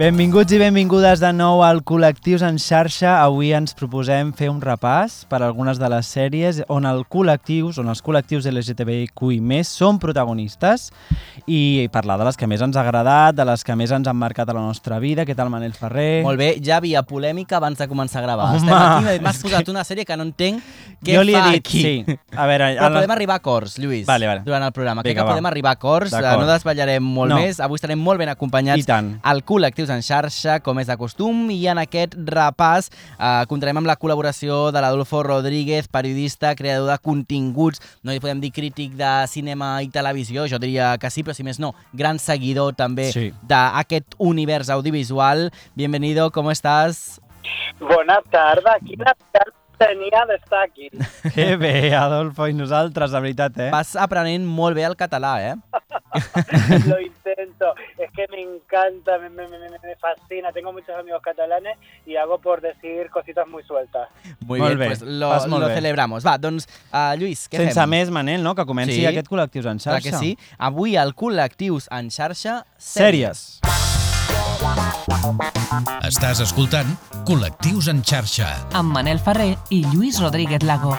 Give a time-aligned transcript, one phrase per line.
[0.00, 3.18] Benvinguts i benvingudes de nou al Col·lectius en xarxa.
[3.20, 7.90] Avui ens proposem fer un repàs per algunes de les sèries on el col·lectius, on
[7.92, 10.86] els col·lectius LGTBIQI+, són protagonistes
[11.44, 14.16] i parlar de les que més ens ha agradat, de les que més ens han
[14.16, 15.26] marcat a la nostra vida.
[15.28, 16.22] Què tal, Manel Ferrer?
[16.24, 18.48] Molt bé, ja havia polèmica abans de començar a gravar.
[18.54, 20.64] Home, Estem aquí, m'has posat una sèrie que no entenc
[21.04, 21.82] què jo li he fa dit, aquí.
[21.84, 22.16] sí.
[22.32, 24.46] A veure, Però a la- podem arribar a acords, Lluís, Vale, vale.
[24.48, 25.02] durant el programa.
[25.04, 25.36] Crec Vinga, que va.
[25.36, 27.44] podem arribar a acords, no desvetllarem molt No.
[27.44, 27.60] més.
[27.60, 31.78] Avui estarem molt ben acompanyats al Col·lectius en xarxa, com és de costum, i en
[31.82, 38.12] aquest repàs eh, comptarem amb la col·laboració de l'Adolfo Rodríguez, periodista, creador de continguts, no
[38.14, 41.60] hi podem dir crític de cinema i televisió, jo diria que sí, però si més
[41.60, 43.32] no, gran seguidor també Sí.
[43.42, 45.50] d'aquest univers audiovisual.
[45.74, 47.20] Bienvenido, ¿cómo estás?
[47.80, 50.90] Bona tarda, quina tarda tenia d'estar aquí.
[51.34, 53.70] Que bé, Adolfo, i nosaltres, la veritat, eh?
[53.72, 55.54] Vas aprenent molt bé el català, eh?
[56.90, 60.50] Lo intento, es que me encanta, me, me, me, me fascina.
[60.52, 64.08] Tengo muchos amigos catalanes y hago por decir cositas muy sueltas.
[64.40, 65.74] Muy Molt bien, bé, pues lo, vas molt lo bé.
[65.74, 66.26] celebramos.
[66.26, 67.90] Va, doncs, uh, Lluís, què Sense fem?
[67.94, 68.54] més, Manel, no?
[68.58, 69.06] Que comenci Sí.
[69.06, 70.10] aquest Col·lectius en Clar xarxa.
[70.10, 70.36] que sí.
[70.58, 73.60] Avui al Col·lectius en xarxa, Sèries.
[76.06, 76.88] Estàs escoltant
[77.28, 78.48] Col·lectius en xarxa.
[78.74, 80.96] amb Manel Ferrer i Lluís Rodríguez Lago.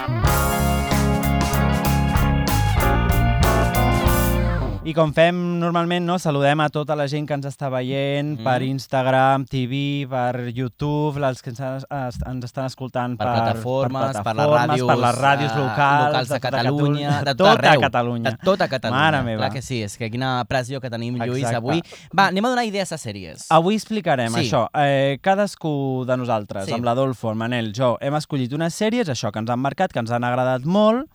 [4.84, 6.16] I com fem normalment, no?
[6.18, 8.44] saludem a tota la gent que ens està veient Mhm.
[8.44, 14.02] per Instagram, TV, per YouTube, els que ens, es- ens estan escoltant Per per, plataformes,
[14.02, 17.36] per les plataformes, ràdios, per les ràdios eh, locals, locals de, tota Catalunya, de, de
[17.36, 18.32] tot tota arreu, Catalunya.
[18.32, 19.00] De tota Catalunya.
[19.04, 19.38] Mare meva.
[19.38, 21.58] Clar que sí, és que quina pressió que tenim, Lluís, Exacte.
[21.58, 21.84] avui.
[22.18, 23.46] Va, anem a donar idees a sèries.
[23.52, 24.50] Avui explicarem Sí.
[24.50, 24.68] això.
[24.74, 26.74] Eh, cadascú de nosaltres, Sí.
[26.74, 30.00] amb l'Adolfo, el Manel, jo, hem escollit unes sèries, això que ens han marcat, que
[30.00, 31.06] ens han agradat molt,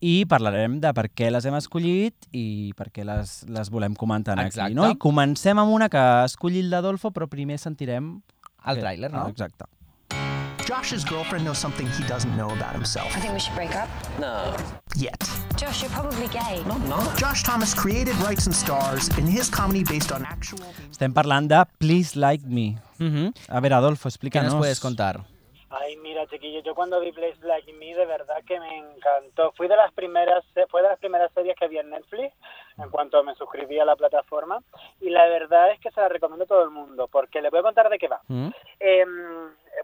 [0.00, 4.38] i parlarem de per què les hem escollit i per què les, les volem comentar
[4.38, 4.48] aquí.
[4.54, 4.74] Exacte.
[4.74, 4.88] No?
[4.88, 8.14] I comencem amb una que ha escollit l'Adolfo, però primer sentirem...
[8.66, 9.26] El eh, tràiler, no?
[9.28, 9.68] Exacte.
[10.70, 13.88] Josh's girlfriend knows something he doesn't know about himself I think we should break up.
[14.96, 15.18] yet.
[15.56, 16.62] Josh, you're probably gay.
[17.18, 20.64] Josh Thomas created, writes, and stars in his comedy based on actual.
[20.90, 22.78] Estem parlant de Please Like Me.
[22.98, 23.34] Mhm.
[23.48, 24.52] A ver, Adolfo, ¿Qué explícanos.
[24.52, 25.20] nos puedes contar?
[25.72, 29.52] Ay, mira, chiquillo, yo cuando vi Place Like Me, de verdad que me encantó.
[29.52, 32.34] Fui de las primeras, fue de las primeras series que vi en Netflix,
[32.76, 34.62] en cuanto me suscribí a la plataforma,
[35.00, 37.60] y la verdad es que se la recomiendo a todo el mundo, porque les voy
[37.60, 38.20] a contar de qué va.
[38.26, 38.52] Mhm.
[38.80, 39.06] Eh,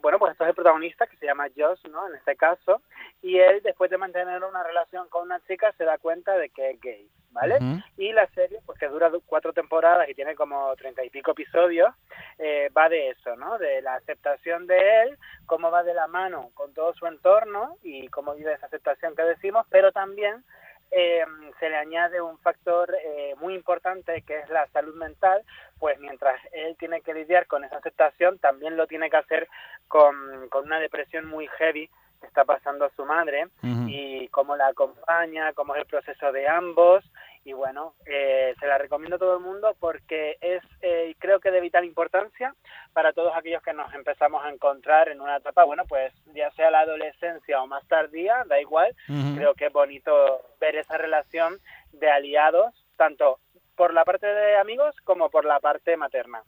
[0.02, 2.06] bueno, pues esto es el protagonista, que se llama Josh, ¿no?
[2.08, 2.82] En este caso,
[3.22, 6.70] y él, después de mantener una relación con una chica, se da cuenta de que
[6.70, 7.58] es gay, ¿vale?
[7.96, 11.32] Y la serie, pues que dura du- cuatro temporadas y tiene como treinta y pico
[11.32, 11.92] episodios,
[12.38, 13.58] eh, va de eso, ¿no?
[13.58, 18.08] De la aceptación de él, cómo va de la mano con todo su entorno y
[18.08, 20.44] cómo vive esa aceptación que decimos, pero también
[20.90, 21.24] eh,
[21.58, 25.42] se le añade un factor eh, muy importante que es la salud mental,
[25.78, 29.48] pues mientras él tiene que lidiar con esa aceptación, también lo tiene que hacer
[29.88, 31.90] con, con una depresión muy heavy
[32.26, 33.86] que está pasando a su madre Ujú.
[33.88, 37.04] y cómo la acompaña, cómo es el proceso de ambos.
[37.44, 41.52] Y bueno, eh, se la recomiendo a todo el mundo porque es, eh, creo que
[41.52, 42.52] de vital importancia
[42.92, 46.72] para todos aquellos que nos empezamos a encontrar en una etapa, bueno, pues ya sea
[46.72, 49.36] la adolescencia o más tardía, da igual, Ujú.
[49.36, 50.12] creo que es bonito
[50.60, 51.58] ver esa relación
[51.92, 53.38] de aliados, tanto
[53.76, 56.42] por la parte de amigos como por la parte materna.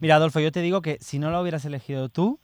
[0.00, 2.40] Mira, Adolfo, yo te digo que si no la hubieras elegido tú,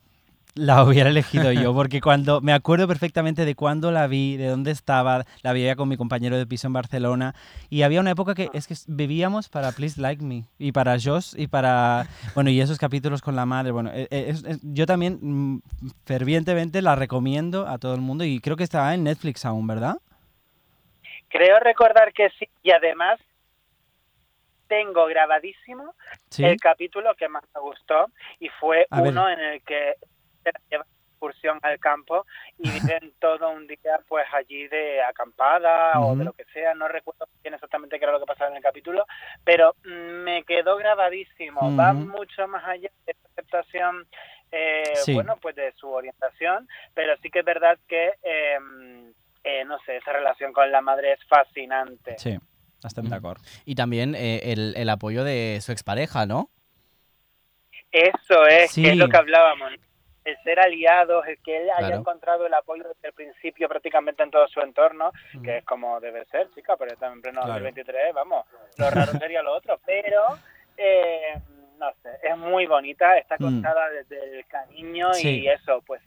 [0.57, 4.71] la hubiera elegido yo, porque cuando me acuerdo perfectamente de cuándo la vi, de dónde
[4.71, 7.35] estaba, la veía con mi compañero de piso en Barcelona,
[7.69, 11.35] y había una época que es que bebíamos para Please Like Me, y para Josh,
[11.37, 14.87] y para, bueno, y esos capítulos con la madre, bueno, eh, eh, es- es- yo
[14.87, 15.61] también mm,
[16.07, 19.97] fervientemente la recomiendo a todo el mundo, y creo que está en Netflix aún, ¿verdad?
[21.29, 23.21] Creo recordar que sí, y además
[24.69, 25.95] tengo grabadísimo
[26.31, 26.45] Sí.
[26.45, 28.07] el capítulo que más me gustó
[28.41, 29.13] y fue A ver.
[29.13, 29.95] uno en el que
[30.47, 32.27] se la lleva de excursión al campo
[32.59, 36.89] y viven todo un día pues allí de acampada o de lo que sea, no
[36.89, 39.07] recuerdo bien exactamente qué era lo que pasaba en el capítulo,
[39.45, 39.89] pero mm,
[40.25, 44.07] me quedó grabadísimo, va mucho más allá de esa aceptación
[44.53, 45.15] eh, Sí.
[45.15, 48.59] bueno, pues de su orientación, pero sí que es verdad que eh,
[49.43, 52.17] eh, no sé, esa relación con la madre es fascinante.
[52.19, 52.37] Sí,
[52.85, 53.09] estem Mm.
[53.11, 53.39] d'acord.
[53.65, 56.51] Y también eh, el, el apoyo de su expareja, ¿no?
[57.91, 58.83] Eso es, Sí.
[58.83, 59.73] que es lo que hablábamos.
[60.27, 62.01] El ser aliados, el que él haya Claro.
[62.01, 65.13] encontrado el apoyo desde el principio prácticamente en todo su entorno,
[65.45, 67.53] que es como debe ser, chica, pero estamos en pleno Claro.
[67.63, 68.45] 2023, vamos,
[68.77, 70.23] lo raro sería lo otro, pero
[70.77, 71.35] eh,
[71.79, 73.45] no sé, es muy bonita, está Mm.
[73.45, 75.43] contada desde el cariño Sí.
[75.43, 76.03] y eso, pues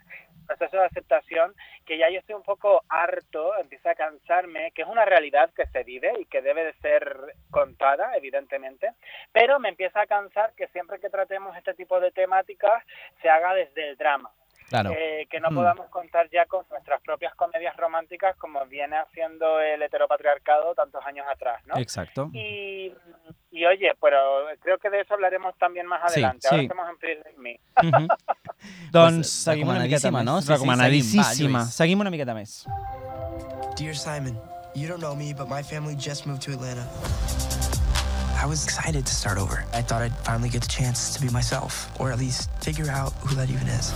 [0.50, 1.54] proceso de aceptación
[1.86, 5.68] que ya yo estoy un poco harto, empieza a cansarme, que es una realidad que
[5.68, 8.94] se vive y que debe de ser contada, evidentemente,
[9.32, 12.84] pero me empieza a cansar que siempre que tratemos este tipo de temáticas
[13.22, 14.32] se haga desde el drama.
[14.70, 14.92] Claro.
[14.92, 15.56] Eh, que no Hmm.
[15.56, 21.26] podamos contar ya con nuestras propias comedias románticas como viene haciendo el heteropatriarcado tantos años
[21.32, 21.76] atrás, ¿no?
[21.78, 22.30] Exacto.
[22.34, 22.94] Y,
[23.52, 26.48] y oye, pero creo que de eso hablaremos también más Sí, adelante.
[26.48, 26.66] Ahora sí.
[26.66, 27.60] estamos en Pretty Me.
[27.82, 28.08] Mhm.
[28.92, 30.24] Doncs Pues, seguim una miqueta més.
[30.26, 30.42] no?
[30.42, 31.66] Sí, sí, recomanadíssima.
[31.66, 32.66] seguim una miqueta més.
[33.78, 34.40] Dear Simon,
[34.76, 36.86] you don't know me, but my family just moved to Atlanta.
[38.42, 39.66] I was excited to start over.
[39.74, 43.12] I thought I'd finally get the chance to be myself, or at least figure out
[43.24, 43.94] who that even is.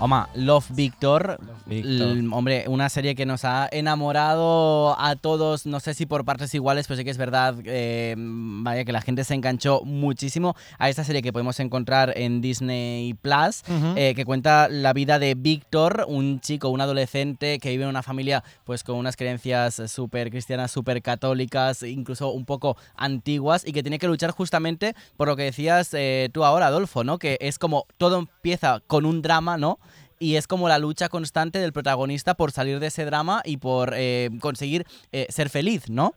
[0.00, 2.08] Home, Love Victor, Victor.
[2.16, 6.54] l- hombre, una serie que nos ha enamorado a todos, no sé si por partes
[6.54, 10.88] iguales, pero sí que es verdad, eh, vaya, que la gente se enganchó muchísimo a
[10.88, 13.62] esta serie que podemos encontrar en Disney Plus,
[13.96, 18.02] eh, que cuenta la vida de Víctor, un chico, un adolescente que vive en una
[18.02, 23.82] familia pues con unas creencias súper cristianas, súper católicas, incluso un poco antiguas, y que
[23.82, 27.18] tiene que luchar justamente por lo que decías eh, tú ahora, Adolfo, ¿no?
[27.18, 29.78] Que es como todo empieza con un drama, ¿no?
[30.20, 33.94] Y es como la lucha constante del protagonista por salir de ese drama y por
[33.96, 36.12] eh, conseguir eh, ser feliz, ¿no?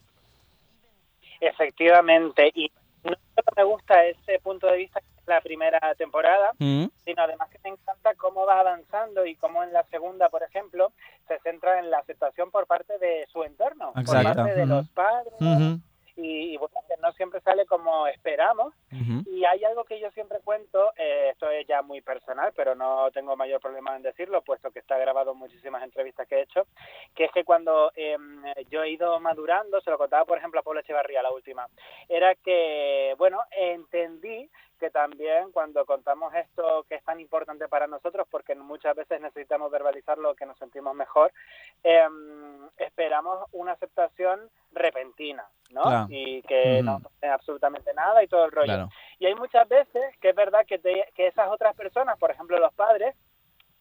[1.39, 2.51] Efectivamente.
[2.53, 2.69] Y
[3.05, 7.23] no solo me gusta ese punto de vista que es la primera temporada, Mm, sino
[7.23, 10.91] además que me encanta cómo va avanzando y cómo en la segunda, por ejemplo,
[11.29, 14.33] se centra en la aceptación por parte de su entorno, por Exacto.
[14.35, 15.33] parte de los padres.
[16.15, 18.73] Y, y bueno, que no siempre sale como esperamos.
[19.25, 23.09] Y hay algo que yo siempre cuento, eh, esto es ya muy personal, pero no
[23.11, 26.67] tengo mayor problema en decirlo, puesto que está grabado en muchísimas entrevistas que he hecho,
[27.15, 30.63] que es que cuando em, yo he ido madurando, se lo contaba por ejemplo a
[30.63, 31.67] Pablo Echevarría la última,
[32.07, 34.49] era que, bueno, entendí
[34.79, 39.71] que también cuando contamos esto que es tan importante para nosotros, porque muchas veces necesitamos
[39.71, 41.31] verbalizar lo que nos sentimos mejor,
[41.83, 45.83] em, esperamos una aceptación repentina, ¿no?
[45.83, 46.07] Claro.
[46.09, 46.83] Y que Ujú.
[46.85, 48.65] no pase absolutamente nada y todo el rollo.
[48.65, 48.89] Claro.
[49.19, 52.57] Y hay muchas veces que es verdad que, te- que esas otras personas, por ejemplo
[52.59, 53.15] los padres,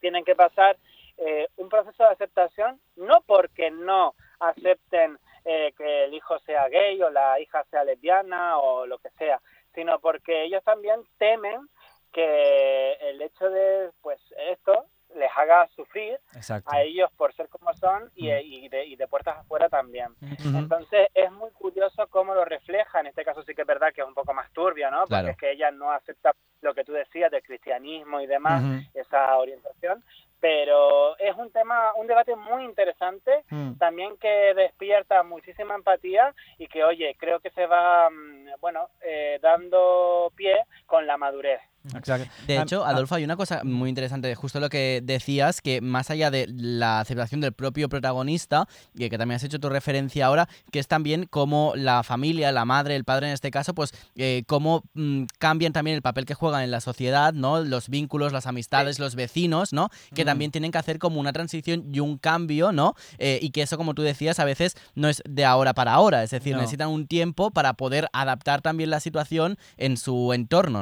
[0.01, 0.77] tienen que pasar
[1.19, 7.01] eh, un proceso de aceptación, no porque no acepten eh, que el hijo sea gay
[7.03, 9.41] o la hija sea lesbiana o lo que sea,
[9.75, 11.69] sino porque ellos también temen
[12.13, 14.21] que el hecho de pues
[14.51, 14.85] esto
[15.15, 16.71] les haga sufrir Exacto.
[16.73, 20.15] a ellos por ser como son y, y de, y de puertas afuera también.
[20.43, 24.01] Entonces es muy curioso cómo lo refleja, en este caso sí que es verdad que
[24.01, 25.01] es un poco más turbio, ¿no?
[25.01, 25.29] Porque Claro.
[25.29, 26.33] es que ella no acepta
[26.63, 28.63] lo que tú decías del cristianismo y demás,
[28.95, 30.03] esa orientación,
[30.43, 33.75] pero es un tema, un debate muy interesante, Mm.
[33.79, 39.39] también que despierta muchísima empatía y que, oye, creo que se va, mm, bueno, eh,
[39.41, 40.57] dando pie
[40.93, 41.59] con la madurez.
[41.97, 42.29] Exacto.
[42.47, 45.81] De Ah, hecho, ah, Adolfo, hay una cosa muy interesante, justo lo que decías, que
[45.81, 50.27] más allá de la aceptación del propio protagonista, y que también has hecho tu referencia
[50.27, 53.93] ahora, que es también cómo la familia, la madre, el padre en este caso, pues
[54.17, 57.61] eh, cómo mm, cambian también el papel que juegan en la sociedad, ¿no?
[57.65, 59.89] Los vínculos, las amistades, los vecinos, ¿no?
[60.15, 60.27] Que Mm.
[60.27, 62.95] también tienen que hacer como una transición y un cambio, ¿no?
[63.19, 66.23] Eh, y que eso, como tú decías, a veces no es de ahora para ahora,
[66.23, 66.61] es decir, No.
[66.61, 70.82] necesitan un tiempo para poder adaptar también la situación en su entorno,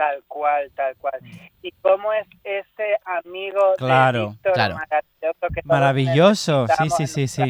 [0.00, 1.20] Tal cual, tal cual.
[1.60, 4.74] ¿Y cómo es ese amigo Claro, de Víctor claro.
[4.76, 5.19] maravilloso
[5.54, 7.42] que Maravilloso, sí, sí, sí, sí.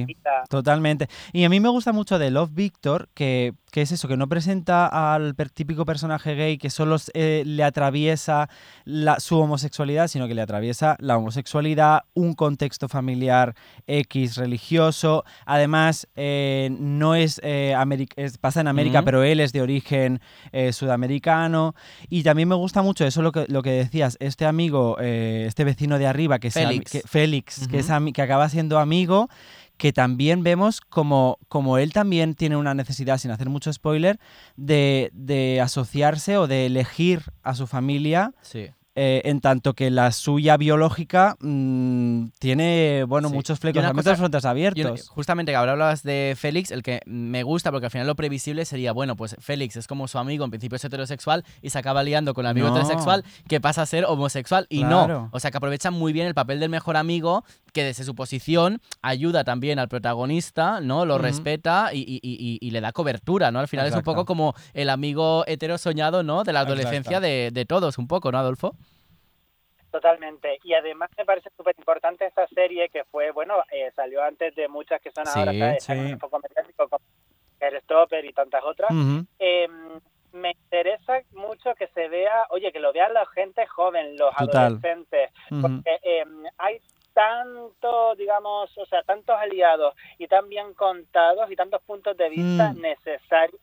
[0.49, 1.09] Totalmente.
[1.33, 4.29] Y a mí me gusta mucho de Love Victor, que, que es eso, que no
[4.29, 8.49] presenta al per- típico personaje gay que solo eh, le atraviesa
[8.85, 13.55] la- su homosexualidad, sino que le atraviesa la homosexualidad, un contexto familiar
[13.87, 15.25] X religioso.
[15.47, 17.75] Además, eh, no es, eh,
[18.17, 20.21] es- pasa en América, pero él es de origen
[20.53, 21.75] eh, sudamericano.
[22.09, 25.65] Y también me gusta mucho eso, lo que, lo que decías, este amigo, eh, este
[25.65, 26.61] vecino de arriba, que, se
[27.03, 27.60] ami- Félix.
[27.69, 29.29] Que, es que acaba siendo amigo,
[29.77, 34.21] que también vemos como, como él también tiene una necesidad, sin hacer mucho spoiler,
[34.57, 38.69] de, de asociarse o de elegir a su familia, Sí.
[38.97, 43.35] Eh, en tanto que la suya biológica mm, tiene, bueno, Sí.
[43.35, 45.09] muchos flecos, cosa- Y un- abiertos.
[45.09, 48.93] justamente que hablabas de Félix, el que me gusta, porque al final lo previsible sería,
[48.93, 52.35] bueno, pues Félix es como su amigo, en principio es heterosexual, y se acaba liando
[52.35, 52.75] con el amigo No.
[52.77, 55.07] heterosexual, que pasa a ser homosexual, y Claro.
[55.09, 55.29] no.
[55.33, 58.81] O sea, que aprovechan muy bien el papel del mejor amigo, que desde su posición
[59.03, 61.07] ayuda también al protagonista, ¿no?
[61.07, 63.61] Lo respeta y, y- y- y le da cobertura, ¿no?
[63.61, 66.43] Al final es un poco como el amigo hetero soñado, ¿no?
[66.43, 68.75] De la adolescencia de, de todos, un poco, ¿no, Adolfo?
[69.91, 70.59] Totalmente.
[70.65, 74.69] Y además me parece súper importante esta serie que fue, bueno, eh, salió antes de
[74.69, 75.85] muchas que son Sí, ahora, ¿sabes?
[75.85, 75.93] Sí.
[75.93, 77.01] un poco mediático como
[77.83, 78.91] Stopper y tantas otras.
[79.39, 79.69] Eh,
[80.33, 84.67] me interesa mucho que se vea, oye, que lo vean la gente joven, los Total.
[84.67, 85.31] adolescentes,
[85.61, 86.25] porque eh,
[86.59, 86.81] hay
[87.13, 92.73] tanto, digamos, o sea, tantos aliados y tan bien contados y tantos puntos de vista
[92.73, 92.81] Mm.
[92.81, 93.61] necesarios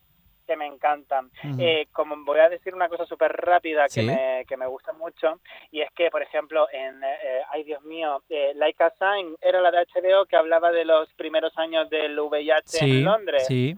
[0.48, 1.30] que me encantan.
[1.60, 4.04] Eh, como voy a decir una cosa súper rápida que, Sí.
[4.04, 5.40] me, que me gusta mucho,
[5.72, 9.60] y es que, por ejemplo, en, eh, ay Dios mío, eh, Like a Sign era
[9.62, 13.46] la de HBO que hablaba de los primeros años del VIH sí, en Londres.
[13.46, 13.78] sí.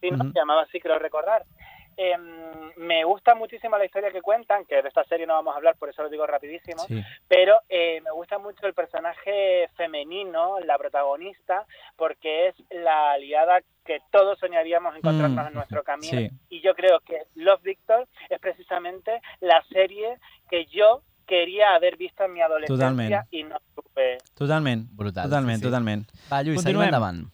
[0.00, 0.10] Sí.
[0.10, 1.44] Se llamaba así, creo recordar.
[2.00, 2.22] Em,
[2.76, 5.74] me gusta muchísimo la historia que cuentan, que de esta serie no vamos a hablar,
[5.76, 7.02] por eso lo digo rapidísimo, sí.
[7.26, 13.98] pero eh, me gusta mucho el personaje femenino, la protagonista, porque es la aliada que
[14.12, 16.18] todos soñaríamos encontrarnos Mm, en nuestro camino.
[16.18, 16.30] sí.
[16.50, 22.22] Y yo creo que Love Victor es precisamente la serie que yo quería haber visto
[22.24, 23.26] en mi adolescencia Totalment.
[23.32, 24.18] y no tuve.
[24.34, 24.88] Totalment.
[24.92, 25.66] Brutal, Totalment, sí, sí.
[25.66, 26.08] totalment.
[26.32, 26.84] Va, Lluís, seguim Continuem.
[26.88, 27.26] endavant.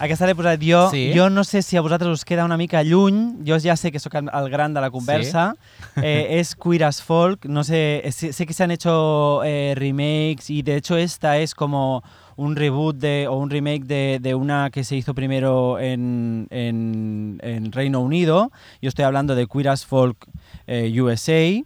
[0.00, 0.86] Aquesta posat jo.
[0.88, 1.10] Sí.
[1.12, 3.44] Jo no sé si a vosaltres us queda una mica lluny.
[3.46, 5.54] Jo ja sé que sóc el gran de la conversa.
[6.02, 7.44] Eh, es Queer as Folk.
[7.44, 11.36] No sé, eh, sé, sé que se han hecho eh, remakes y de hecho esta
[11.36, 12.02] es como
[12.36, 17.38] un reboot de, o un remake de, de una que se hizo primero en, en,
[17.42, 18.50] en Reino Unido.
[18.80, 20.16] Yo estoy hablando de Queer as Folk
[20.66, 21.62] eh, USA.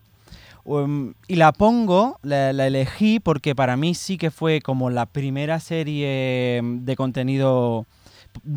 [0.65, 5.05] Um, y la pongo, la, la elegí porque para mí sí que fue como la
[5.07, 7.87] primera serie de contenido,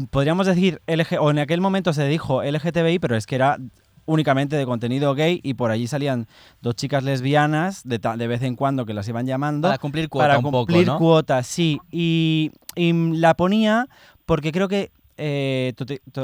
[0.10, 3.58] podríamos decir, LG, o en aquel momento se dijo LGTBI, pero es que era
[4.06, 6.28] únicamente de contenido gay y por allí salían
[6.62, 10.28] dos chicas lesbianas de, de vez en cuando que las iban llamando Para cumplir cuota
[10.28, 10.98] para un poco, cumplir ¿no?
[10.98, 11.80] cuota, sí.
[11.92, 13.88] Y, y la ponía
[14.26, 15.74] porque creo que eh,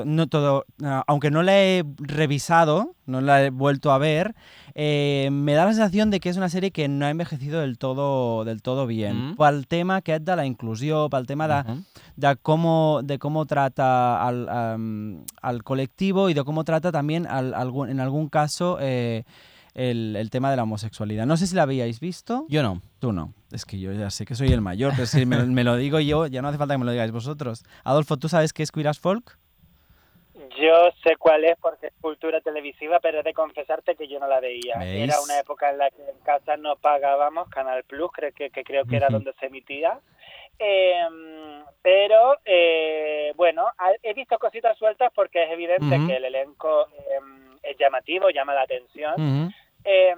[0.06, 4.34] no todo, ah, aunque no la he revisado, no la he vuelto a ver,
[4.76, 7.78] eh, me da la sensación de que és una sèrie que no ha envejecido del
[7.78, 9.32] todo, del todo bien.
[9.32, 9.36] Mm.
[9.38, 11.48] Pel tema aquest de la inclusió, pel tema
[12.16, 14.48] de, cómo, de cómo trata al,
[15.42, 19.24] al colectivo y de cómo trata también al- algún- en algún caso eh,
[19.74, 21.26] el, el tema de la homosexualidad.
[21.26, 22.46] No sé si la habíais visto.
[22.50, 22.82] Jo no.
[23.00, 23.34] Tú no.
[23.52, 26.00] Es que yo ya sé que soy el mayor, pero si me, me lo digo
[26.00, 27.64] yo, ya no hace falta que me lo digáis vosotros.
[27.84, 29.38] Adolfo, ¿tú sabes qué es Queer as Folk?
[30.60, 34.28] Yo sé cuál es porque es cultura televisiva, pero he de confesarte que yo no
[34.28, 34.78] la veía.
[34.78, 35.10] ¿Veis?
[35.10, 38.64] Era una época en la que en casa no pagábamos Canal Plus, creo que, que
[38.64, 40.00] creo que era donde se emitía.
[40.60, 41.04] Eh,
[41.82, 43.66] pero eh, bueno,
[44.04, 47.20] he visto cositas sueltas porque es evidente que el elenco eh,
[47.64, 49.54] es llamativo, llama la atención.
[49.84, 50.16] Eh,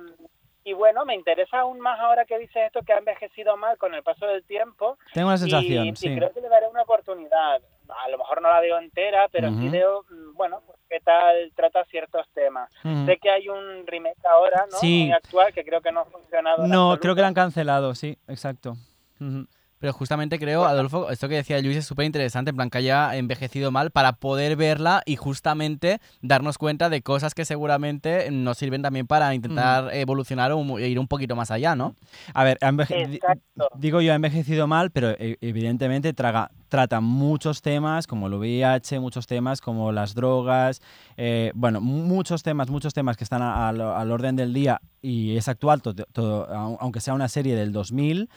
[0.64, 3.94] y bueno, me interesa aún más ahora que dices esto que ha envejecido mal con
[3.94, 4.98] el paso del tiempo.
[5.14, 6.16] Tengo una sensación, y, y sí.
[6.16, 7.62] creo que le daré una oportunidad.
[7.88, 11.52] A lo mejor no la veo entera, pero sí veo, mm, bueno, pues, qué tal
[11.56, 12.72] trata ciertos temas.
[13.06, 14.78] Sé que hay un remake ahora, ¿no?
[14.80, 15.04] Sí.
[15.04, 16.66] Muy actual, que creo que no ha funcionado.
[16.66, 18.76] No, creo que la han cancelado, sí, exacto.
[19.22, 19.46] Ujú.
[19.86, 23.16] Pero justamente creo, Adolfo, esto que decía Luis es súper interesante, en plan que haya
[23.16, 28.82] envejecido mal para poder verla y justamente darnos cuenta de cosas que seguramente nos sirven
[28.82, 31.94] también para intentar evolucionar o mu- ir un poquito más allá, ¿no?
[32.34, 32.58] A ver,
[33.78, 39.00] digo yo ha envejecido mal, pero e- evidentemente traga, trata muchos temas como el VIH,
[39.00, 40.82] muchos temas como las drogas,
[41.16, 45.38] eh, bueno, muchos temas, muchos temas que están a- al, al orden del día y
[45.38, 48.30] es actual, to- todo, au- aunque sea una serie del 2000,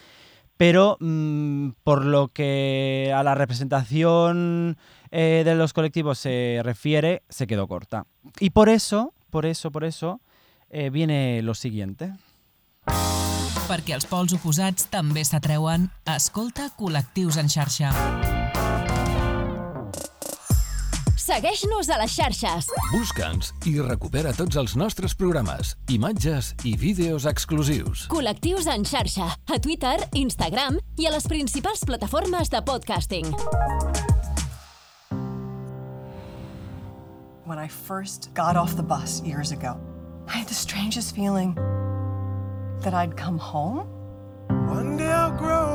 [0.58, 4.76] pero mm, por lo que a la representación
[5.10, 8.04] eh, de los colectivos se refiere, se quedó corta.
[8.40, 10.20] Y por eso, por eso, por eso,
[10.68, 12.12] eh, viene lo siguiente.
[13.68, 17.92] Perquè els pols oposats també s'atreuen, escolta Col·lectius en xarxa.
[21.28, 22.70] Segueix-nos a les xarxes.
[22.88, 28.06] Busca'ns i recupera tots els nostres programes, imatges i vídeos exclusius.
[28.08, 29.26] Col·lectius en xarxa.
[29.36, 33.28] A Twitter, Instagram i a les principals plataformes de podcasting.
[37.44, 39.76] When I first got off the bus years ago,
[40.32, 41.52] I had the strangest feeling
[42.80, 43.84] that I'd come home.
[44.48, 45.67] One day I'll grow.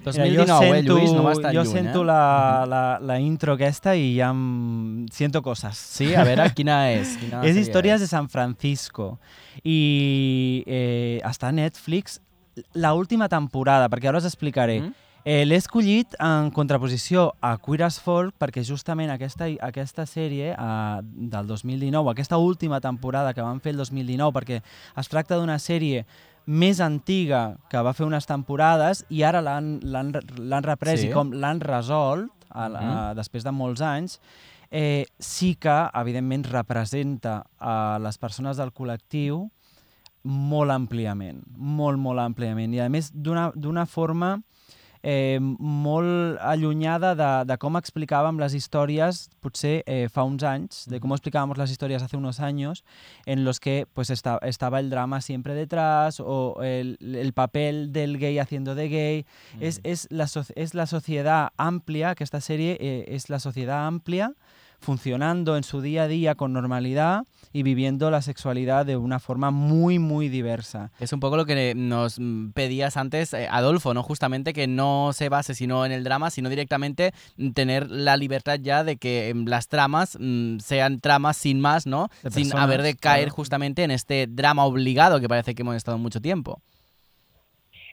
[0.00, 2.06] Mira, 2019, eh, Lluís, no vas tan jo lluny, sento eh?
[2.08, 5.06] la, la, la intro aquesta i ja em...
[5.12, 5.76] siento coses.
[5.76, 7.14] Sí, a veure, quina és?
[7.20, 9.12] Quina és Històries de San Francisco
[9.62, 12.20] i eh, està a Netflix
[12.74, 14.80] la última temporada, perquè ara us explicaré.
[14.80, 15.09] Mm.
[15.24, 21.00] Eh, L'he escollit en contraposició a Queer as Folk perquè justament aquesta, aquesta sèrie eh,
[21.04, 24.62] del 2019, aquesta última temporada que van fer el 2019, perquè
[24.96, 26.06] es tracta d'una sèrie
[26.48, 31.10] més antiga que va fer unes temporades i ara l'han reprès Sí.
[31.10, 33.16] i com l'han resolt a, a, Mhm.
[33.20, 34.20] després de molts anys,
[34.70, 39.50] eh, sí que, evidentment, representa a les persones del col·lectiu
[40.24, 42.72] molt àmpliament, molt, molt àmpliament.
[42.74, 44.40] I, a més, d'una forma
[45.02, 51.00] eh, molt allunyada de, de com explicàvem les històries potser eh, fa uns anys, de
[51.00, 52.84] com explicábamos las historias hace unos años,
[53.26, 58.18] en los que pues esta, estaba el drama siempre detrás o el, el papel del
[58.18, 59.26] gay haciendo de gay.
[59.56, 59.62] Mm.
[59.62, 64.34] Es, es, la, es la sociedad amplia, que esta serie eh, es la sociedad amplia
[64.80, 69.50] funcionando en su día a día con normalidad y viviendo la sexualidad de una forma
[69.50, 70.90] muy, muy diversa.
[71.00, 72.18] Es un poco lo que nos
[72.54, 74.02] pedías antes, eh, Adolfo, ¿no?
[74.02, 77.12] Justamente que no se base sino en el drama, sino directamente
[77.54, 82.08] tener la libertad ya de que em, las tramas mm, sean tramas sin más, ¿no?
[82.30, 83.36] Sin haber de caer claro.
[83.36, 86.62] justamente en este drama obligado que parece que hemos estado mucho tiempo.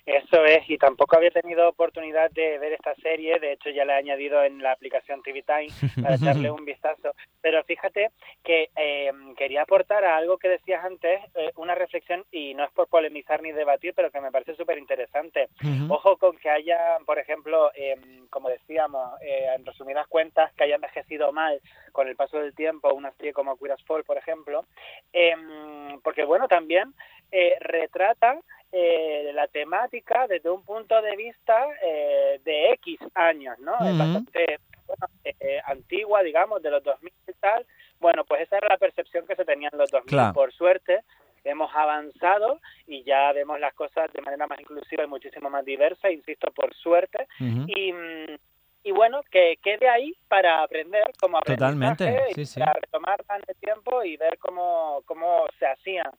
[0.08, 3.96] Eso es, y tampoco había tenido oportunidad de ver esta serie, de hecho ya la
[3.96, 5.68] he añadido en la aplicación TV Time
[6.02, 7.12] para echarle un vistazo,
[7.42, 8.12] pero fíjate
[8.42, 12.72] que eh, quería aportar a algo que decías antes, eh, una reflexión, y no es
[12.72, 15.50] por polemizar ni debatir, pero que me parece súper interesante.
[15.90, 17.98] Ojo con que haya, por ejemplo, eh,
[18.30, 21.60] como decíamos, eh, en resumidas cuentas, que haya envejecido mal
[21.92, 24.64] con el paso del tiempo una serie como Queer as Folk, por ejemplo,
[25.12, 26.94] em, porque bueno, también
[27.32, 28.40] eh, retrata
[28.72, 33.74] eh, la temática desde un punto de vista eh, de X años, ¿no?
[33.74, 37.66] Es bastante bueno, eh, antigua, digamos, de los 2000 y tal.
[38.00, 40.10] Bueno, pues esa era la percepción que se tenía en los 2000.
[40.10, 40.34] Claro.
[40.34, 41.02] Por suerte,
[41.46, 46.12] hemos avanzado y ya vemos las cosas de manera más inclusiva y muchísimo más diversa,
[46.12, 47.28] insisto, por suerte.
[47.40, 48.36] Y, mm,
[48.88, 52.60] y bueno, que quede ahí para aprender como Totalmente, sí, y sí.
[52.60, 56.10] para retomarla en el tiempo y ver cómo, cómo se hacían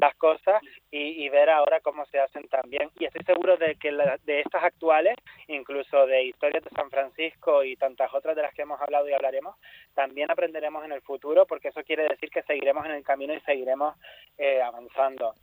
[0.00, 0.60] las cosas
[0.90, 2.90] y, y ver ahora cómo se hacen también.
[2.98, 5.14] Y estoy seguro de que la- de estas actuales,
[5.48, 9.12] incluso de historias de San Francisco y tantas otras de las que hemos hablado y
[9.14, 9.54] hablaremos,
[9.94, 13.40] también aprenderemos en el futuro, porque eso quiere decir que seguiremos en el camino y
[13.40, 13.94] seguiremos
[14.38, 15.34] eh, avanzando.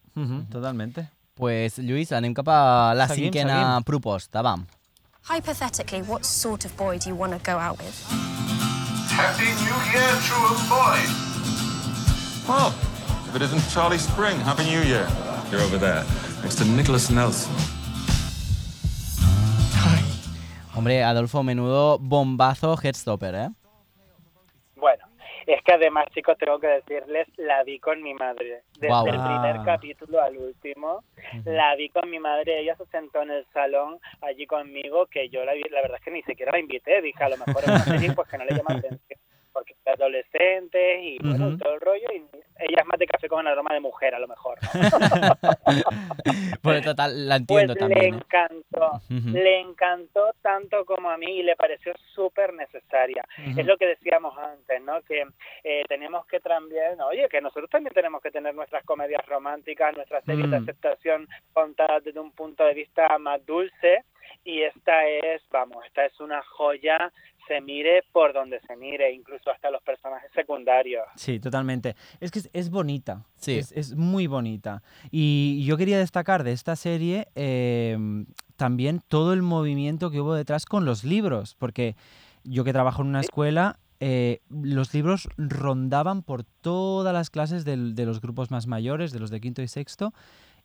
[0.51, 1.10] Totalmente.
[1.36, 3.84] Pues, Lluís, anem cap a la Seguim, cinquena seguim.
[3.84, 4.55] proposta, va.
[5.27, 8.02] Hypothetically, what sort of boy do you want to go out with?
[9.12, 11.04] Happy New Year, to a boy.
[12.47, 12.73] Well,
[13.28, 15.06] if it isn't Charlie Spring, Happy New Year.
[15.52, 16.06] You're over there,
[16.41, 17.54] next to Nicholas Nelson.
[20.73, 23.49] Hombre, Adolfo, menudo bombazo Headstopper, ¿eh?
[25.47, 28.63] Es que además, chicos, tengo que decirles, la vi con mi madre.
[28.77, 29.63] Desde el primer Ah.
[29.65, 31.03] capítulo al último,
[31.45, 32.60] la vi con mi madre.
[32.60, 36.03] Ella se sentó en el salón allí conmigo, que yo la, vi- la verdad es
[36.03, 37.01] que ni siquiera la invité.
[37.01, 39.07] Dije, a lo mejor es una serie pues, que no le llama la atención,
[39.58, 42.08] porque es adolescentes y bueno, todo el rollo.
[42.13, 42.17] Y
[42.60, 44.60] ella es más de café con aroma de mujer, a lo mejor.
[46.62, 48.13] Pues total, la Pues entiendo le también.
[48.13, 48.17] ¿eh?
[48.17, 53.24] encantó, le encantó tanto como a mí y le pareció súper necesaria.
[53.58, 55.02] Es lo que decíamos antes, ¿no?
[55.02, 55.26] Que
[55.63, 60.24] eh, tenemos que también, oye, que nosotros también tenemos que tener nuestras comedias románticas, nuestras
[60.26, 60.63] series de Mm.
[60.63, 64.04] aceptación contadas desde un punto de vista más dulce
[64.43, 67.12] y esta es, vamos, esta es una joya,
[67.47, 71.05] se mire por donde se mire, incluso hasta los personajes secundarios.
[71.15, 71.95] Sí, totalmente.
[72.19, 73.25] Es que es, es bonita.
[73.38, 73.57] Sí.
[73.57, 74.83] Es, es muy bonita.
[75.12, 77.97] Y yo quería destacar de esta serie eh,
[78.55, 81.95] también todo el movimiento que hubo detrás con los libros, porque
[82.43, 87.95] yo que trabajo en una escuela, eh, los libros rondaban por todas las clases del-
[87.95, 90.13] de los grupos más mayores, de los de quinto y sexto,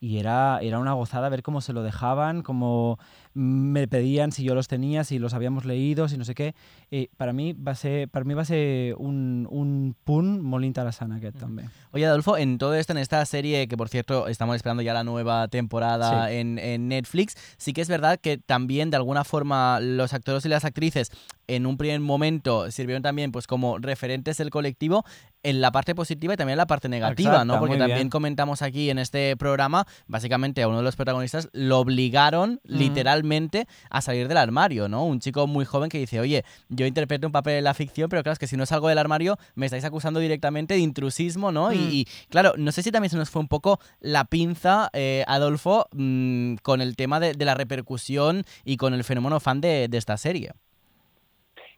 [0.02, 2.98] y era, era una gozada ver cómo se lo dejaban, cómo
[3.34, 6.56] me pedían si yo los tenía, si los habíamos leído, si no sé qué.
[6.90, 10.66] Eh, para mí va a ser, para mí va a ser un, un punt molt
[10.66, 11.68] interessant aquest també.
[11.92, 15.04] Oye, Adolfo, en todo esto, en esta serie, que por cierto estamos esperando ya la
[15.04, 16.34] nueva temporada Sí.
[16.34, 20.48] en, en Netflix, sí que es verdad que también de alguna forma los actores y
[20.48, 21.12] las actrices
[21.56, 25.04] en un primer momento sirvieron también pues como referentes del colectivo
[25.42, 27.58] en la parte positiva y también en la parte negativa, Exacto, ¿no?
[27.58, 28.10] Porque también bien.
[28.10, 34.00] comentamos aquí en este programa, básicamente a uno de los protagonistas lo obligaron literalmente a
[34.02, 35.04] salir del armario, ¿no?
[35.04, 38.22] Un chico muy joven que dice, oye, yo interpreto un papel en la ficción, pero
[38.22, 41.72] claro, es que si no salgo del armario me estáis acusando directamente de intrusismo, ¿no?
[41.72, 41.88] Y, Mm.
[41.92, 45.86] y, claro, no sé si también se nos fue un poco la pinza, eh, Adolfo,
[45.92, 49.98] mm, con el tema de, de la repercusión y con el fenómeno fan de, de
[49.98, 50.52] esta serie.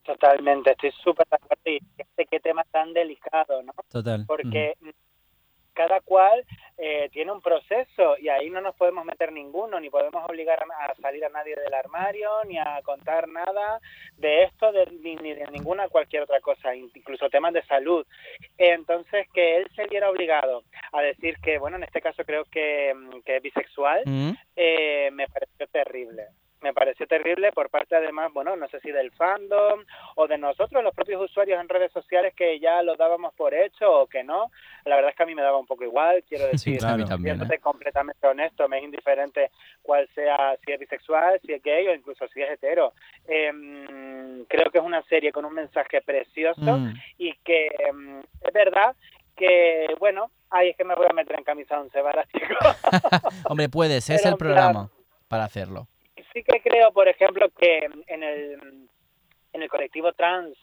[0.04, 3.72] Totalmente, estoy súper de acuerdo y este qué tema tan delicado, ¿no?
[3.90, 4.24] Total.
[4.26, 4.74] porque
[5.72, 6.44] cada cual
[6.78, 10.84] eh, tiene un proceso y ahí no nos podemos meter ninguno, ni podemos obligar a,
[10.84, 13.80] a salir a nadie del armario, ni a contar nada
[14.16, 18.06] de esto, de, ni, ni de ninguna cualquier otra cosa, incluso temas de salud.
[18.56, 20.62] Entonces, que él se viera obligado
[20.92, 24.30] a decir que, bueno, en este caso creo que, mm, que es bisexual, Mm.
[24.54, 26.26] eh, me pareció terrible.
[26.64, 29.85] Me pareció terrible por parte además, bueno, no sé si del fandom
[30.16, 33.90] o de nosotros, los propios usuarios en redes sociales que ya lo dábamos por hecho
[34.00, 34.50] o que no.
[34.87, 36.94] La verdad es que a mí me daba un poco igual, quiero decir, claro.
[36.94, 39.50] A mí también, siéndote completamente honesto, me es indiferente
[39.83, 42.94] cuál sea, si es bisexual, si es gay o incluso si es hetero.
[43.27, 46.94] Em, creo que es una serie con un mensaje precioso Mm.
[47.18, 48.96] y que em, es verdad
[49.37, 52.59] que, bueno, ay, es que me voy a meter en camisa once varas, chicos.
[53.48, 54.90] Hombre, puedes, es Pero el plan- programa
[55.29, 55.88] para hacerlo.
[56.35, 58.88] Sí que creo, por ejemplo, que en el,
[59.53, 60.55] en el colectivo trans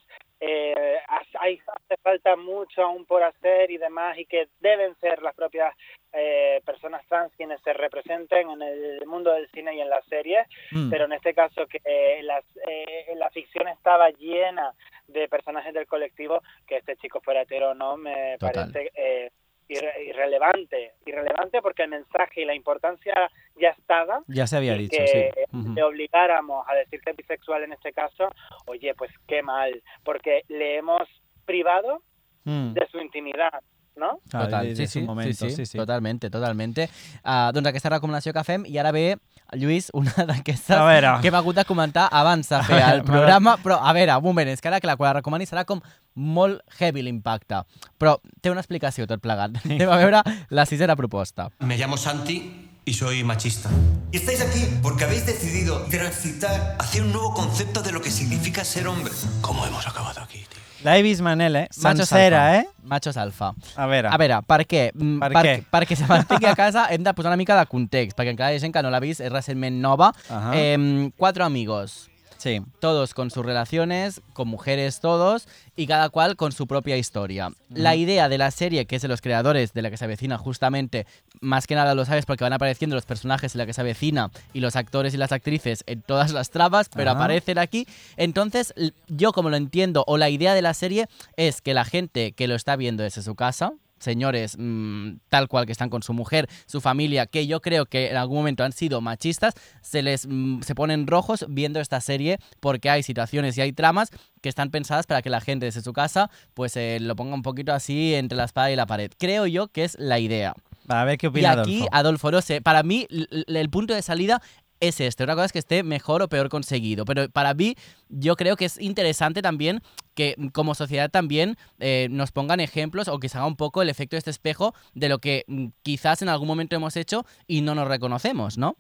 [0.43, 5.21] eh, ha- hay, hace falta mucho aún por hacer y demás y que deben ser
[5.21, 5.73] las propias
[6.13, 10.45] eh, personas trans quienes se representen en el mundo del cine y en las series,
[10.71, 10.89] Mm.
[10.89, 14.73] pero en este caso que eh, las, eh, la ficción estaba llena
[15.07, 18.71] de personajes del colectivo, que este chico fuera hetero o no, me Total.
[18.71, 19.29] parece eh,
[19.71, 23.13] irre- irrelevante, irrelevante porque el mensaje y la importancia
[23.59, 25.57] ya estaba Ya se había y dicho, que sí.
[25.57, 25.73] Ujú.
[25.73, 28.29] le obligáramos a decir que es bisexual en este caso,
[28.67, 31.07] oye, pues qué mal, porque le hemos
[31.45, 32.01] privado
[32.43, 32.73] Mm.
[32.73, 33.61] de su intimidad,
[33.95, 34.17] ¿no?
[34.31, 35.05] Total, sí, sí,
[35.51, 35.77] sí, sí.
[35.77, 36.89] totalmente, totalmente.
[37.23, 39.17] Uh, doncs aquesta recomanació que fem i ara ve,
[39.57, 43.79] Lluís, una d'aquestes que hem hagut de comentar abans de fer A el programa, però
[43.81, 45.81] a veure, un moment, és que ara, clar, quan la recomani serà com
[46.15, 47.63] molt heavy l'impacte,
[47.99, 49.59] però té una explicació tot plegat.
[49.65, 51.49] Anem a veure la sisena proposta.
[51.59, 52.39] Me llamo Santi
[52.85, 53.69] y soy machista.
[54.11, 58.65] Y estáis aquí porque habéis decidido transitar hacia un nuevo concepto de lo que significa
[58.65, 59.13] ser hombre.
[59.41, 60.45] ¿Cómo hemos acabado aquí?
[60.83, 61.67] La he vist, Manel, eh?
[61.83, 62.59] Machos Sencera, alfa.
[62.59, 62.67] eh?
[62.83, 63.53] Machos alfa.
[63.75, 64.09] A veure.
[64.09, 64.91] A veure, per què?
[64.95, 65.55] Mm, Per per, què?
[65.73, 68.57] Perquè se mantingui a casa hem de posar una mica de context, perquè encara hi
[68.57, 70.11] ha gent que no l'ha vist, és recentment nova.
[70.29, 70.55] Ajá.
[70.57, 72.07] Em, cuatro amigos.
[72.41, 72.59] Sí.
[72.79, 77.51] Todos con sus relaciones, con mujeres todos, y cada cual con su propia historia.
[77.69, 80.39] La idea de la serie, que es de los creadores de la que se avecina
[80.39, 81.05] justamente,
[81.39, 84.31] más que nada lo sabes porque van apareciendo los personajes de la que se avecina
[84.53, 87.19] y los actores y las actrices en todas las trabas, pero Ajá.
[87.19, 87.85] aparecen aquí.
[88.17, 88.73] Entonces,
[89.07, 91.05] yo como lo entiendo, o la idea de la serie
[91.37, 95.65] es que la gente que lo está viendo desde su casa, señores mm, tal cual
[95.65, 98.71] que están con su mujer, su familia, que yo creo que en algún momento han
[98.73, 103.61] sido machistas, se les mm, se ponen rojos viendo esta serie porque hay situaciones y
[103.61, 104.09] hay tramas
[104.41, 107.43] que están pensadas para que la gente desde su casa pues eh, lo ponga un
[107.43, 109.11] poquito así entre la espada y la pared.
[109.17, 110.53] Creo yo que es la idea.
[110.87, 111.89] A ver qué Y opina aquí, Adolfo.
[111.91, 114.41] Adolfo, no sé, para mí el punto de salida
[114.81, 115.23] es este.
[115.23, 117.75] Una cosa es que esté mejor o peor conseguido, pero para mí
[118.09, 119.81] yo creo que es interesante también
[120.15, 123.89] que como sociedad también eh, nos pongan ejemplos o que se haga un poco el
[123.89, 127.61] efecto de este espejo de lo que mm, quizás en algún momento hemos hecho y
[127.61, 128.75] no nos reconocemos, ¿no?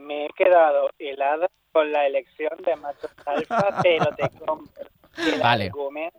[0.00, 4.84] Me he quedado helada con la elección de machos alfa, pero te compro
[5.32, 5.66] el Vale.
[5.66, 6.18] argumento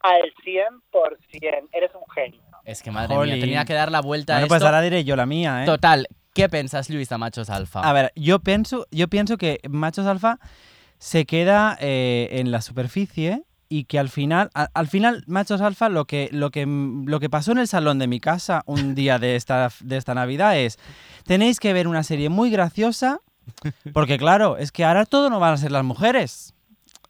[0.00, 1.68] al 100%.
[1.72, 2.40] Eres un genio.
[2.64, 3.34] Es que madre Jolín.
[3.34, 4.66] mía, tenía que dar la vuelta Bueno, a pues esto.
[4.66, 5.66] ahora diré yo la mía, ¿eh?
[5.66, 7.80] Total, ¿qué pensas, Luis, de Machos Alfa?
[7.80, 10.38] A ver, yo pienso, yo pienso que Machos Alfa
[10.98, 16.04] se queda eh, en la superficie y que al final, al final Machos Alfa lo
[16.04, 19.36] que, lo que lo que pasó en el salón de mi casa un día de
[19.36, 20.78] esta, de esta Navidad es
[21.24, 23.20] tenéis que ver una serie muy graciosa
[23.92, 26.53] porque claro, es que ahora todo no van a ser las mujeres.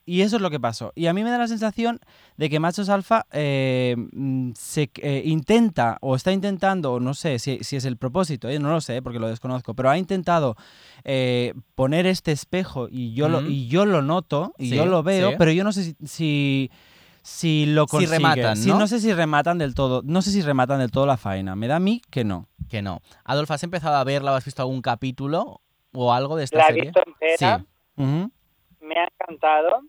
[0.06, 0.92] Y eso es lo que pasó.
[0.94, 1.98] Y a mí me da la sensación
[2.36, 7.38] de que Machos Alfa eh, mm, se eh, intenta o está intentando, o no sé
[7.38, 10.56] si, si es el propósito, eh, no lo sé porque lo desconozco, pero ha intentado
[11.04, 15.02] eh, poner este espejo y yo, lo, y yo lo noto y Sí, yo lo
[15.02, 15.36] veo, sí.
[15.38, 16.70] pero yo no sé si, si,
[17.22, 18.12] si lo Si consigue.
[18.12, 18.86] rematan, Sí, ¿no?
[18.86, 21.56] sé si rematan del todo, no sé si rematan del todo la faena.
[21.56, 22.48] Me da a mí que no.
[22.68, 23.00] Que no.
[23.24, 25.62] Adolfo, ¿has empezado a verla o has visto algún capítulo
[25.94, 26.82] o algo de esta La he serie?
[26.84, 27.58] visto entera.
[27.58, 28.02] Sí.
[28.02, 28.30] Ujú.
[28.82, 29.80] Me ha encantado.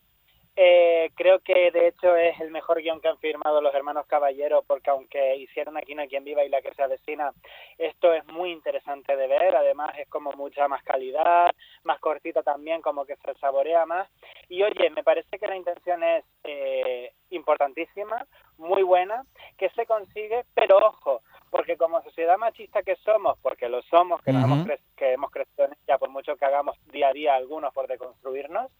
[0.58, 4.64] Eh, creo que de hecho es el mejor guion que han firmado los hermanos Caballero,
[4.66, 7.34] porque aunque hicieron aquí no quien viva y la que se avecina,
[7.78, 9.54] esto es muy interesante de ver.
[9.56, 11.52] Además, es como mucha más calidad,
[11.84, 14.10] más cortita también, como que se saborea más.
[14.48, 18.26] Y oye, me parece que la intención es eh, importantísima,
[18.58, 19.26] muy buena,
[19.58, 24.32] que se consigue, pero ojo, porque como sociedad machista que somos, porque lo somos, que,
[24.32, 24.54] nos Ujú.
[24.54, 27.74] hemos, cre- que hemos crecido en ella, por mucho que hagamos día a día algunos
[27.74, 28.72] por deconstruirnos,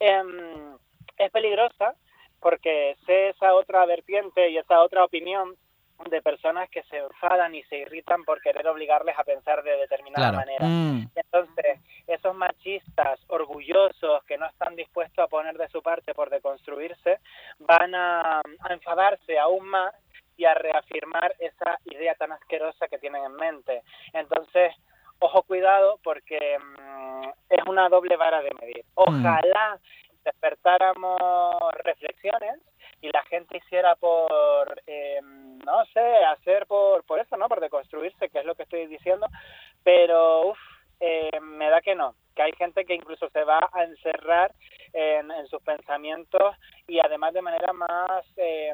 [0.00, 0.76] em,
[1.16, 1.94] es peligrosa
[2.40, 5.56] porque sé esa otra vertiente y esa otra opinión
[6.10, 10.30] de personas que se enfadan y se irritan por querer obligarles a pensar de determinada
[10.30, 10.38] Claro.
[10.38, 10.66] manera.
[10.66, 11.08] Mm.
[11.14, 17.20] Entonces, esos machistas orgullosos que no están dispuestos a poner de su parte por deconstruirse,
[17.60, 19.94] van a, a enfadarse aún más
[20.36, 23.82] y a reafirmar esa idea tan asquerosa que tienen en mente.
[24.12, 24.74] Entonces,
[25.20, 28.84] ojo cuidado porque mm, es una doble vara de medir.
[28.94, 29.78] Ojalá
[30.24, 31.18] despertáramos
[31.84, 32.60] reflexiones
[33.00, 37.48] y la gente hiciera por, eh, no sé, hacer por, por eso, ¿no?
[37.48, 39.26] Por deconstruirse, que es lo que estoy diciendo,
[39.82, 40.58] pero uf,
[41.00, 44.54] eh, me da que no, que hay gente que incluso se va a encerrar
[44.92, 46.54] en, en sus pensamientos
[46.86, 48.72] y además de manera más, eh,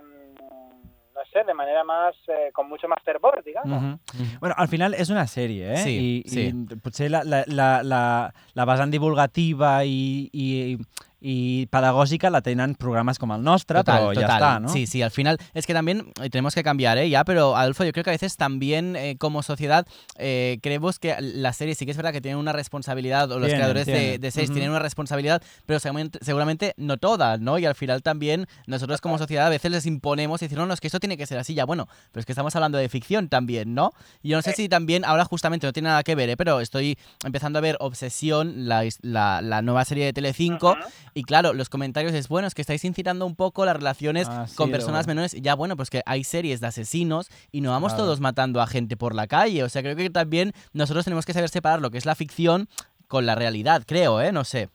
[1.15, 3.83] no sé, de manera más, eh, con mucho más fervor, digamos.
[3.83, 3.99] Mhm.
[4.41, 5.77] Bueno, al final és una sèrie, eh?
[5.79, 6.53] Sí, I, sí.
[6.83, 10.79] Potser la, la, la, la, la vessant divulgativa i, i,
[11.21, 14.69] i pedagògica la tenen programes com el nostre, però ja està, ¿no?
[14.71, 17.09] Sí, sí, al final es que también eh, tenemos que cambiar, ¿eh?
[17.11, 21.17] Ya, pero Adolfo, yo creo que a veces también eh, como sociedad eh, creemos que
[21.21, 23.93] las series sí que es verdad que tienen una responsabilidad, o los Tienen, creadores de,
[23.93, 24.21] tienen.
[24.21, 27.59] de series tienen una responsabilidad, pero seguramente, seguramente no todas, ¿no?
[27.59, 30.75] Y al final también nosotros como sociedad a veces les imponemos y decir, no, no,
[30.75, 32.89] es que esto tiene que ser así, ya, bueno, pero es que estamos hablando de
[32.89, 33.93] ficción también, ¿no?
[34.23, 36.37] Y yo no sé si también, ahora justamente no tiene nada que ver, ¿eh?
[36.37, 40.77] Pero estoy empezando a ver Obsesión, la, la, la nueva serie de Telecinco,
[41.15, 44.47] y claro, los comentarios es, bueno, es que estáis incitando un poco las relaciones Ah,
[44.49, 45.21] sí, con personas bueno.
[45.21, 45.41] menores.
[45.43, 48.05] Ya, bueno, pues que hay series de asesinos y no vamos Claro.
[48.05, 49.63] todos matando a gente por la calle.
[49.65, 52.69] O sea, creo que también nosotros tenemos que saber separar lo que es la ficción
[53.07, 54.33] con la realidad, creo, ¿eh?
[54.33, 54.69] No sé.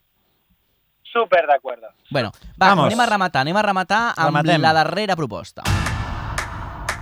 [1.12, 1.86] Súper de acuerdo.
[2.10, 2.86] Bueno, va, Vamos.
[2.86, 4.60] anem a rematar, anem a rematar amb Rematem.
[4.60, 5.62] la darrera proposta.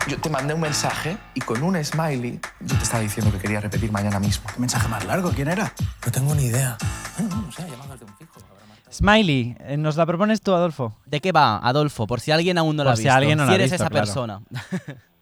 [0.08, 3.60] Yo te mandé un mensaje y con un smiley yo te estaba diciendo que quería
[3.60, 4.44] repetir mañana mismo.
[4.52, 5.30] ¿Qué mensaje más largo?
[5.30, 5.72] ¿Quién era?
[6.04, 6.76] No tengo ni idea.
[7.20, 8.40] No sé, llamado desde un fijo.
[8.92, 10.92] Smiley, eh, ¿nos la propones tú, Adolfo?
[11.06, 12.06] ¿De qué va, Adolfo?
[12.06, 13.16] Por si alguien aún no lo Por ha si visto.
[13.16, 14.04] alguien no la ha eres visto, esa claro.
[14.04, 14.40] persona.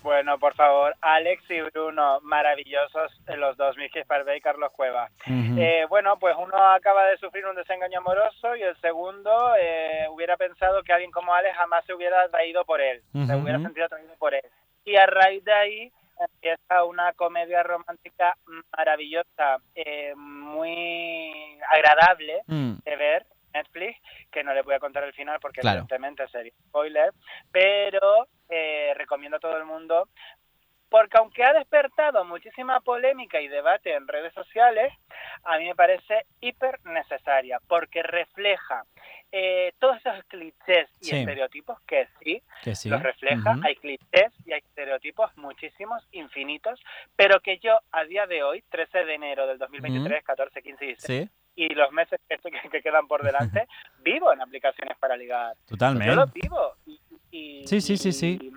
[0.00, 5.10] Bueno, por favor, Alex y Bruno, maravillosos eh, los dos, Miki Esparvé y Carlos Cueva.
[5.26, 9.30] Eh, bueno, pues uno acaba de sufrir un desengaño amoroso y el segundo
[9.60, 13.58] eh, hubiera pensado que alguien como Alex jamás se hubiera atraído por él, se hubiera
[13.60, 14.42] sentido atraído por él.
[14.86, 18.36] Y a raíz de ahí empieza una comedia romántica
[18.76, 22.74] maravillosa, eh, muy agradable Mm.
[22.84, 23.98] de ver Netflix,
[24.30, 25.78] que no le voy a contar el final porque Claro.
[25.78, 27.12] evidentemente sería spoiler,
[27.50, 30.08] pero eh, recomiendo a todo el mundo
[30.90, 34.92] porque aunque ha despertado muchísima polémica y debate en redes sociales,
[35.44, 38.84] a mí me parece hiper necesaria porque refleja
[39.30, 41.16] eh, todos esos clichés y Sí.
[41.16, 42.88] estereotipos que sí, Que sí.
[42.88, 43.56] los refleja.
[43.62, 46.80] Hay clichés y hay estereotipos muchísimos, infinitos,
[47.14, 50.88] pero que yo a día de hoy, 13 de enero del 2023, 14, 15 y
[50.88, 51.34] 16, Sí.
[51.56, 53.66] y los meses que, que- que quedan por delante,
[53.98, 55.54] vivo en aplicaciones para ligar.
[55.66, 56.06] Totalmente.
[56.06, 56.74] Yo lo vivo.
[56.86, 56.98] Y,
[57.30, 58.38] y- Sí, sí, sí, sí.
[58.40, 58.50] y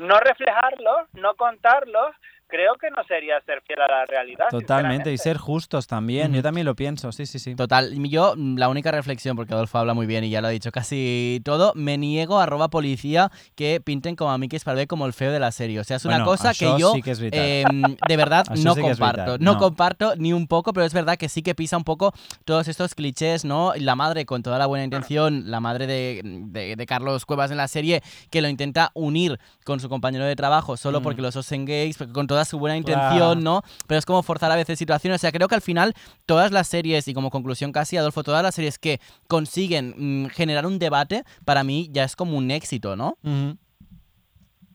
[0.00, 2.10] no reflejarlo, no contarlo,
[2.50, 4.46] creo que no sería ser fiel a la realidad.
[4.50, 6.32] Totalmente, y ser justos también.
[6.32, 7.54] Yo también lo pienso, sí, sí, sí.
[7.54, 10.70] Total, yo la única reflexión, porque Adolfo habla muy bien y ya lo ha dicho
[10.72, 15.12] casi todo, me niego a arroba policía que pinten como a Miki Esparvé como el
[15.12, 15.78] feo de la serie.
[15.80, 17.64] O sea, es una Bueno, cosa que yo sí que eh,
[18.08, 19.38] de verdad no sí comparto.
[19.38, 19.58] No no.
[19.58, 22.12] comparto ni un poco, pero es verdad que sí que pisa un poco
[22.44, 23.72] todos estos clichés, ¿no?
[23.76, 27.56] La madre, con toda la buena intención, la madre de, de- de Carlos Cuevas en
[27.56, 31.02] la serie, que lo intenta unir con su compañero de trabajo solo Mm.
[31.02, 33.00] porque los dos son gays, porque con toda su buena Claro.
[33.02, 33.62] intención, ¿no?
[33.86, 35.20] Pero es como forzar a veces situaciones.
[35.20, 35.94] O sea, creo que al final
[36.26, 40.66] todas las series, y como conclusión casi, Adolfo, todas las series que consiguen mm, generar
[40.66, 43.16] un debate, para mí ya es como un éxito, ¿no?
[43.22, 43.56] Ujú.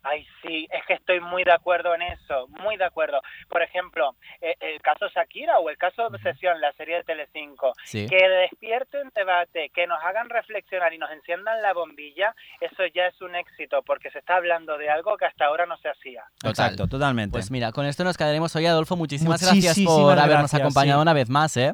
[0.08, 3.20] Ay, sí, es que estoy muy de acuerdo en eso, muy de acuerdo.
[3.50, 8.06] Por ejemplo, eh, el caso Shakira o el caso Obsesión, la serie de Telecinco, Sí.
[8.08, 13.08] que despierte un debate, que nos hagan reflexionar y nos enciendan la bombilla, eso ya
[13.08, 16.24] es un éxito, porque se está hablando de algo que hasta ahora no se hacía.
[16.38, 16.52] Total.
[16.52, 17.32] Exacto, totalmente.
[17.32, 18.96] Pues mira, con esto nos quedaremos hoy, Adolfo.
[18.96, 21.02] Muchísimas gracias por habernos gracias, acompañado sí.
[21.02, 21.74] una vez más, ¿eh?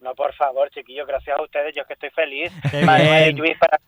[0.00, 2.52] No, por favor, chiquillos, gracias a ustedes, yo es que estoy feliz.
[2.70, 3.32] Qué Manuel y.
[3.32, 3.78] Luis, para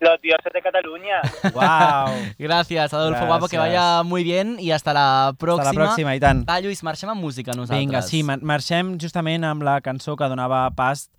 [0.00, 1.20] los dioses de Cataluña.
[1.54, 2.14] Wow.
[2.38, 3.68] Gracias, Adolfo Guapo, que Gràcies.
[3.68, 5.70] vaya muy bien y hasta la próxima.
[5.70, 6.44] Hasta la pròxima, i tant.
[6.48, 7.78] Va, Lluís, marxem amb música nosaltres.
[7.86, 11.10] Vinga, sí, mar- marxem justament amb la cançó que donava pas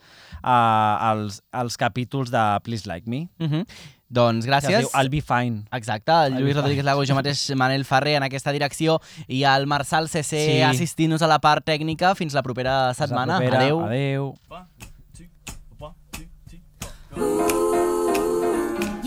[0.43, 3.29] a, als, als capítols de Please Like Me.
[3.39, 3.65] Uh -huh.
[4.09, 4.77] Doncs Que es gràcies.
[4.79, 5.65] diu I'll be fine.
[5.71, 6.85] Exacte, el I'll Lluís Rodríguez.
[6.85, 10.61] Lago i jo mateix, Manel Ferrer, en aquesta direcció, i el Marçal CC Sí.
[10.61, 12.15] assistint-nos a la part tècnica.
[12.15, 13.37] Fins la propera Fins la setmana.
[13.37, 13.59] propera.
[13.59, 13.85] Adeu.
[13.85, 14.35] Adeu.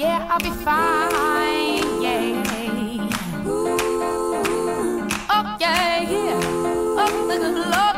[0.01, 2.01] Yeah, I'll be fine.
[2.01, 3.47] Yeah.
[3.47, 3.77] Ooh.
[5.29, 6.41] Oh, yeah, yeah.
[6.97, 7.90] Oh, look.